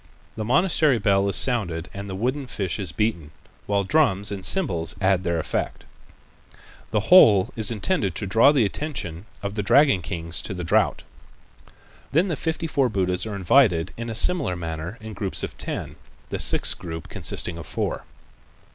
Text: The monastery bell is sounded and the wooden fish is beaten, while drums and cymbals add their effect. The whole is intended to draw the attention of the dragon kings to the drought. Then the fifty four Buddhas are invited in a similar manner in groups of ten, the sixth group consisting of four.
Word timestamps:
The 0.35 0.43
monastery 0.43 0.97
bell 0.97 1.29
is 1.29 1.35
sounded 1.35 1.87
and 1.93 2.09
the 2.09 2.15
wooden 2.15 2.47
fish 2.47 2.79
is 2.79 2.91
beaten, 2.91 3.29
while 3.67 3.83
drums 3.83 4.31
and 4.31 4.43
cymbals 4.43 4.95
add 4.99 5.23
their 5.23 5.37
effect. 5.37 5.85
The 6.89 7.01
whole 7.11 7.51
is 7.55 7.69
intended 7.69 8.15
to 8.15 8.25
draw 8.25 8.51
the 8.51 8.65
attention 8.65 9.27
of 9.43 9.53
the 9.53 9.61
dragon 9.61 10.01
kings 10.01 10.41
to 10.41 10.55
the 10.55 10.63
drought. 10.63 11.03
Then 12.11 12.29
the 12.29 12.35
fifty 12.35 12.65
four 12.65 12.89
Buddhas 12.89 13.27
are 13.27 13.35
invited 13.35 13.93
in 13.95 14.09
a 14.09 14.15
similar 14.15 14.55
manner 14.55 14.97
in 15.01 15.13
groups 15.13 15.43
of 15.43 15.55
ten, 15.55 15.97
the 16.29 16.39
sixth 16.39 16.79
group 16.79 17.07
consisting 17.07 17.59
of 17.59 17.67
four. 17.67 18.03